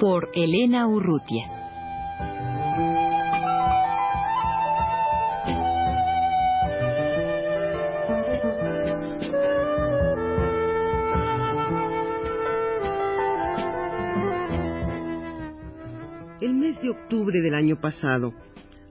[0.00, 1.44] Por Elena Urrutia.
[16.40, 18.32] El mes de octubre del año pasado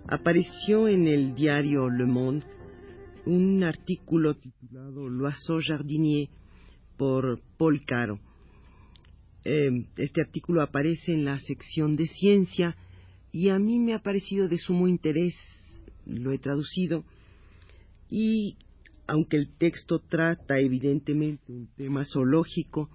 [0.07, 2.46] apareció en el diario Le Monde
[3.26, 6.30] un artículo titulado L'oiseau jardinier
[6.98, 8.28] por Paul Caro.
[9.45, 12.76] Eh, este artículo aparece en la sección de ciencia
[13.32, 15.35] y a mí me ha parecido de sumo interés,
[16.05, 17.05] lo he traducido,
[18.10, 18.57] y
[19.07, 22.90] aunque el texto trata evidentemente un tema zoológico,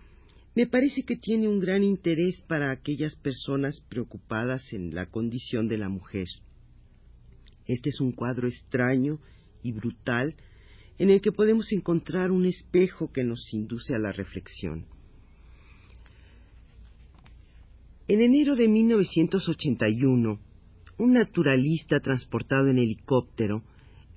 [0.55, 5.79] me parece que tiene un gran interés para aquellas personas preocupadas en la condición de
[5.79, 6.29] la mujer.
[7.67, 9.19] Este es un cuadro extraño
[9.63, 10.37] y brutal
[10.99, 14.87] en el que podemos encontrar un espejo que nos induce a la reflexión.
[18.07, 20.39] En enero de 1981,
[20.99, 23.65] un naturalista transportado en helicóptero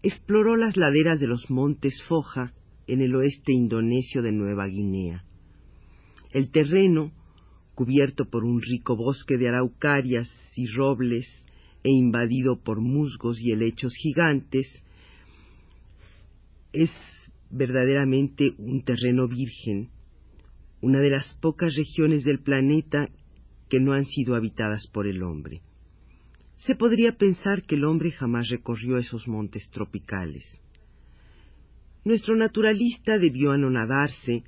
[0.04, 2.54] exploró las laderas de los montes Foja
[2.86, 5.24] en el oeste indonesio de Nueva Guinea.
[6.32, 7.14] El terreno,
[7.76, 11.26] cubierto por un rico bosque de araucarias y robles
[11.84, 14.68] e invadido por musgos y helechos gigantes,
[16.74, 16.92] es
[17.50, 19.92] verdaderamente un terreno virgen,
[20.82, 23.08] una de las pocas regiones del planeta
[23.70, 25.62] que no han sido habitadas por el hombre.
[26.60, 30.44] Se podría pensar que el hombre jamás recorrió esos montes tropicales.
[32.04, 34.44] Nuestro naturalista debió anonadarse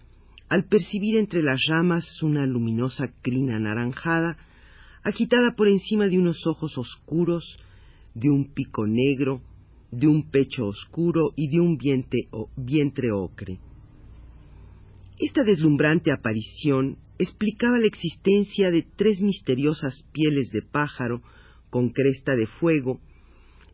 [0.48, 4.38] al percibir entre las ramas una luminosa crina anaranjada,
[5.04, 7.58] agitada por encima de unos ojos oscuros,
[8.16, 9.42] de un pico negro,
[9.92, 13.60] de un pecho oscuro y de un vientre, ocre.
[15.20, 21.22] Esta deslumbrante aparición explicaba la existencia de tres misteriosas pieles de pájaro
[21.70, 23.02] con cresta de fuego,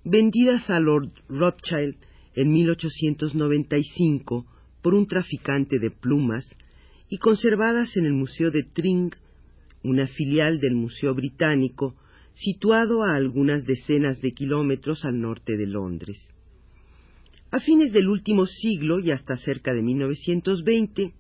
[0.04, 1.96] vendidas a Lord Rothschild
[2.34, 4.46] en 1895
[4.82, 6.44] por un traficante de plumas
[7.08, 9.14] y conservadas en el Museo de Tring,
[9.84, 11.96] una filial del Museo Británico,
[12.34, 16.18] situado a algunas decenas de kilómetros al norte de Londres.
[17.52, 21.14] A fines del último siglo y hasta cerca de 1920,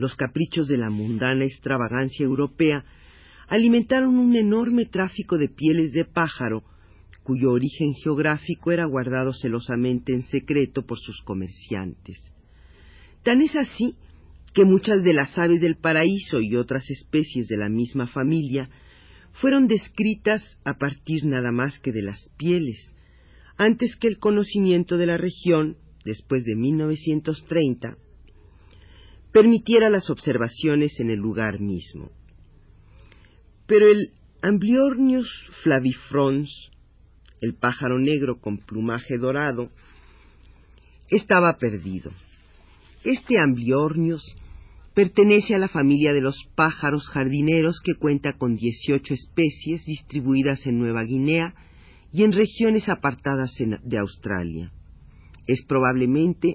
[0.00, 2.84] los caprichos de la mundana extravagancia europea
[3.48, 6.64] alimentaron un enorme tráfico de pieles de pájaro,
[7.22, 12.18] cuyo origen geográfico era guardado celosamente en secreto por sus comerciantes.
[13.22, 13.94] Tan es así
[14.54, 18.70] que muchas de las aves del paraíso y otras especies de la misma familia
[19.32, 22.94] fueron descritas a partir nada más que de las pieles,
[23.58, 27.98] antes que el conocimiento de la región, después de 1930,
[29.32, 32.10] permitiera las observaciones en el lugar mismo.
[33.66, 35.28] Pero el Ambliornius
[35.62, 36.70] flavifrons,
[37.40, 39.68] el pájaro negro con plumaje dorado,
[41.08, 42.10] estaba perdido.
[43.04, 44.36] Este Ambliornius
[44.94, 50.78] pertenece a la familia de los pájaros jardineros que cuenta con 18 especies distribuidas en
[50.78, 51.54] Nueva Guinea
[52.12, 54.72] y en regiones apartadas de Australia.
[55.46, 56.54] Es probablemente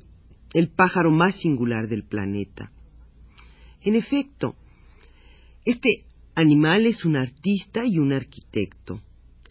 [0.55, 2.71] el pájaro más singular del planeta.
[3.81, 4.55] En efecto,
[5.65, 9.01] este animal es un artista y un arquitecto,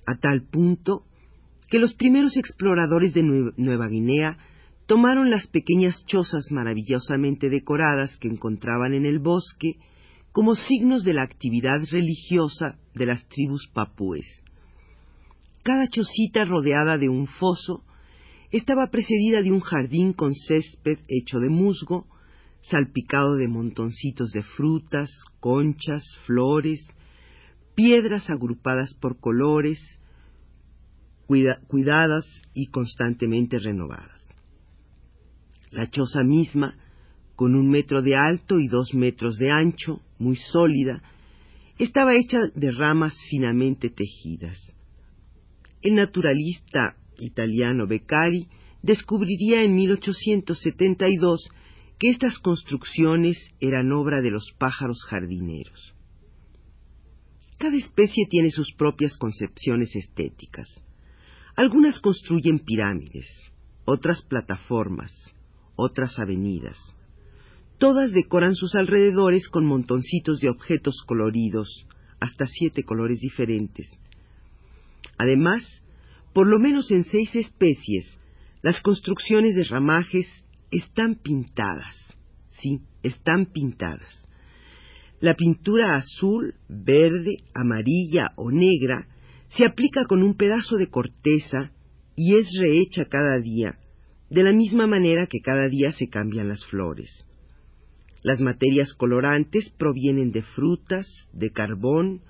[0.07, 1.05] a tal punto
[1.69, 4.39] que los primeros exploradores de Nueva Guinea
[4.87, 9.77] tomaron las pequeñas chozas maravillosamente decoradas que encontraban en el bosque
[10.33, 14.43] como signos de la actividad religiosa de las tribus papúes.
[15.63, 17.85] Cada chocita rodeada de un foso
[18.57, 22.07] estaba precedida de un jardín con césped hecho de musgo,
[22.61, 25.11] salpicado de montoncitos de frutas,
[25.41, 26.87] conchas, flores,
[27.75, 29.81] piedras agrupadas por colores,
[31.27, 32.25] cuidadas
[32.55, 34.23] y constantemente renovadas.
[35.73, 36.77] La choza misma,
[37.35, 41.03] con un metro de alto y dos metros de ancho, muy sólida,
[41.77, 44.59] estaba hecha de ramas finamente tejidas.
[45.83, 48.49] El naturalista italiano Beccari
[48.83, 51.49] descubriría en 1872
[51.99, 55.95] que estas construcciones eran obra de los pájaros jardineros.
[57.59, 60.69] Cada especie tiene sus propias concepciones estéticas.
[61.57, 63.27] Algunas construyen pirámides,
[63.85, 65.13] otras plataformas,
[65.77, 66.77] otras avenidas.
[67.79, 71.87] Todas decoran sus alrededores con montoncitos de objetos coloridos,
[72.21, 73.89] hasta siete colores diferentes.
[75.19, 75.83] Además,
[76.35, 78.19] por lo menos en seis especies,
[78.61, 80.27] las construcciones de ramajes
[80.71, 81.97] están pintadas.
[82.51, 84.21] Sí, están pintadas.
[85.21, 89.07] La pintura azul, verde, amarilla o negra
[89.57, 91.71] se aplica con un pedazo de corteza
[92.17, 93.79] y es rehecha cada día,
[94.29, 97.25] de la misma manera que cada día se cambian las flores.
[98.23, 102.23] Las materias colorantes provienen de frutas, de carbón,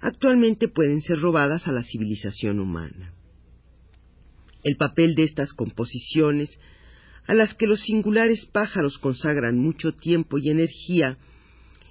[0.00, 3.12] actualmente pueden ser robadas a la civilización humana.
[4.62, 6.50] El papel de estas composiciones,
[7.26, 11.18] a las que los singulares pájaros consagran mucho tiempo y energía,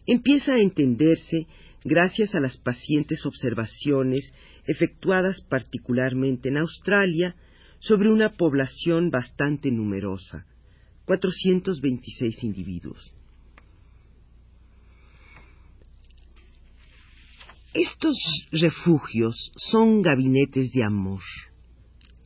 [0.05, 1.47] empieza a entenderse
[1.83, 4.31] gracias a las pacientes observaciones
[4.67, 7.35] efectuadas particularmente en Australia
[7.79, 10.45] sobre una población bastante numerosa,
[11.05, 13.13] 426 individuos.
[17.73, 18.17] Estos
[18.51, 21.21] refugios son gabinetes de amor,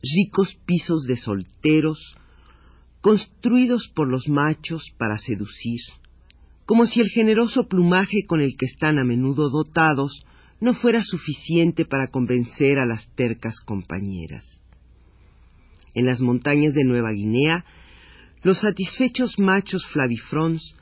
[0.02, 2.16] ricos pisos de solteros,
[3.02, 5.80] construidos por los machos para seducir,
[6.64, 10.24] como si el generoso plumaje con el que están a menudo dotados
[10.60, 14.46] no fuera suficiente para convencer a las tercas compañeras.
[15.92, 17.66] En las montañas de Nueva Guinea,
[18.42, 20.74] los satisfechos machos flavifrons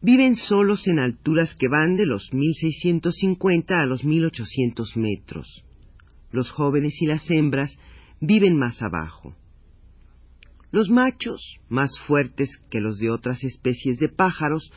[0.00, 5.64] viven solos en alturas que van de los 1650 a los 1800 metros.
[6.30, 7.76] Los jóvenes y las hembras
[8.20, 9.34] viven más abajo.
[10.70, 14.70] Los machos, más fuertes que los de otras especies de pájaros,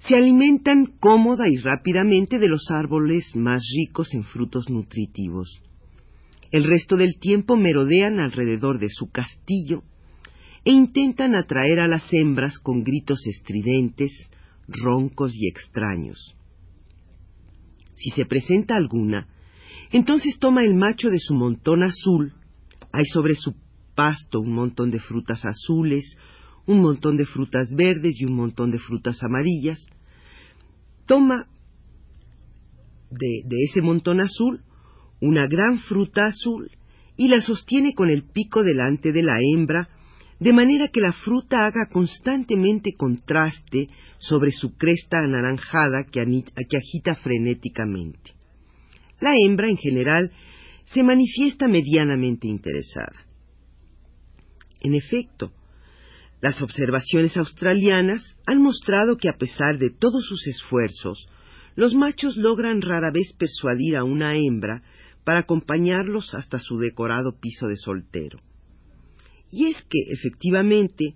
[0.00, 5.62] se alimentan cómoda y rápidamente de los árboles más ricos en frutos nutritivos.
[6.50, 9.82] El resto del tiempo merodean alrededor de su castillo
[10.64, 14.12] e intentan atraer a las hembras con gritos estridentes,
[14.72, 16.36] roncos y extraños.
[17.94, 19.28] Si se presenta alguna,
[19.90, 22.32] entonces toma el macho de su montón azul,
[22.92, 23.54] hay sobre su
[23.94, 26.16] pasto un montón de frutas azules,
[26.66, 29.78] un montón de frutas verdes y un montón de frutas amarillas,
[31.06, 31.46] toma
[33.10, 34.62] de, de, ese montón azul
[35.22, 36.70] una gran fruta azul
[37.16, 39.88] y la sostiene con el pico delante de la hembra,
[40.42, 48.32] de manera que la fruta haga constantemente contraste sobre su cresta anaranjada que, agita frenéticamente.
[49.20, 50.32] La hembra, en general,
[50.86, 53.24] se manifiesta medianamente interesada.
[54.80, 55.52] En efecto,
[56.40, 61.28] las observaciones australianas han mostrado que a pesar de todos sus esfuerzos,
[61.76, 64.82] los machos logran rara vez persuadir a una hembra
[65.22, 68.40] para acompañarlos hasta su decorado piso de soltero.
[69.52, 71.14] Y es que, efectivamente,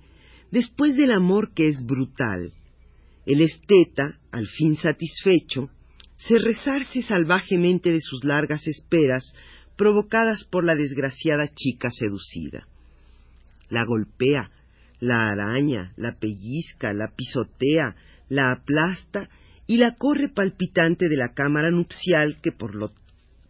[0.53, 2.53] después del amor que es brutal,
[3.25, 5.71] el esteta, al fin satisfecho,
[6.19, 9.25] se resarce salvajemente de sus largas esperas
[9.77, 12.69] provocadas por la desgraciada chica seducida.
[13.69, 14.51] La golpea,
[15.01, 17.97] la araña, la pellizca, la pisotea,
[18.29, 19.29] la aplasta
[19.67, 22.93] y la corre palpitante de la cámara nupcial que por, lo,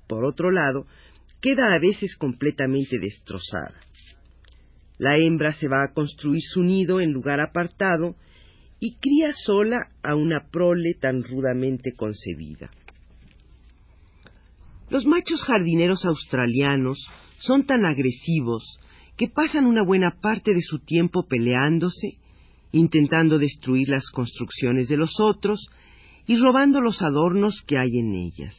[0.07, 0.87] por otro lado
[1.41, 3.81] queda a veces completamente destrozada.
[4.99, 8.17] La hembra se va a construir su nido en lugar apartado
[8.81, 12.71] y cría sola a una prole tan rudamente concebida.
[14.89, 16.99] Los machos jardineros australianos
[17.41, 18.79] son tan agresivos
[19.17, 22.19] que pasan una buena parte de su tiempo peleándose,
[22.73, 25.69] intentando destruir las construcciones de los otros
[26.27, 28.55] y robando los adornos que hay en ellas.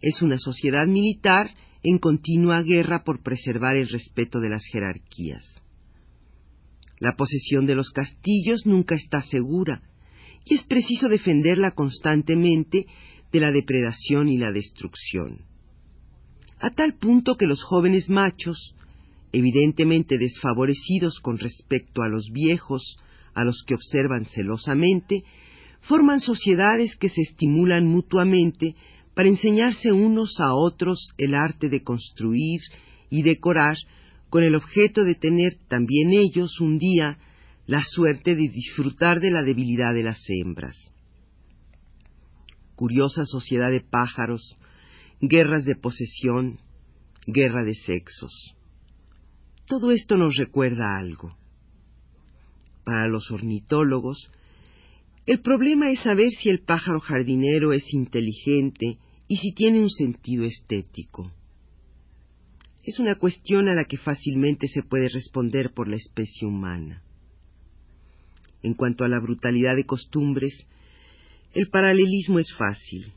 [0.00, 1.50] Es una sociedad militar
[1.84, 5.44] en continua guerra por preservar el respeto de las jerarquías.
[6.98, 9.82] La posesión de los castillos nunca está segura
[10.46, 12.86] y es preciso defenderla constantemente
[13.30, 15.44] de la depredación y la destrucción.
[16.58, 18.74] A tal punto que los jóvenes machos,
[19.32, 22.96] evidentemente desfavorecidos con respecto a los viejos,
[23.34, 25.24] a los que observan celosamente,
[25.80, 28.74] forman sociedades que se estimulan mutuamente
[29.14, 32.60] para enseñarse unos a otros el arte de construir
[33.10, 33.76] y decorar
[34.30, 37.18] con el objeto de tener también ellos un día
[37.66, 40.76] la suerte de disfrutar de la debilidad de las hembras.
[42.74, 44.58] Curiosa sociedad de pájaros,
[45.20, 46.58] guerras de posesión,
[47.26, 48.54] guerra de sexos
[49.66, 51.36] todo esto nos recuerda algo.
[52.84, 54.30] para los ornitólogos,
[55.26, 60.44] el problema es saber si el pájaro jardinero es inteligente y si tiene un sentido
[60.44, 61.32] estético.
[62.82, 67.02] Es una cuestión a la que fácilmente se puede responder por la especie humana.
[68.62, 70.66] En cuanto a la brutalidad de costumbres,
[71.54, 73.12] el paralelismo es fácil.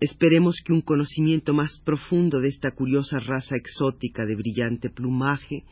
[0.00, 5.64] Esperemos que un conocimiento más profundo de esta curiosa raza exótica de brillante plumaje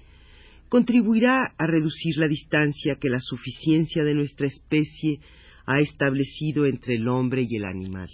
[0.70, 5.18] contribuirá a reducir la distancia que la suficiencia de nuestra especie
[5.66, 8.08] ha establecido entre el hombre y el animal.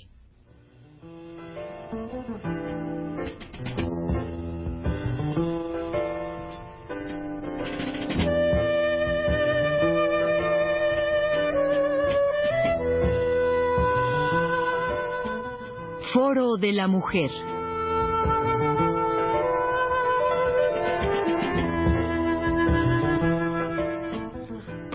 [16.12, 17.55] Foro de la Mujer.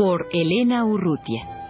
[0.02, 1.61] Por Elena Urrutia.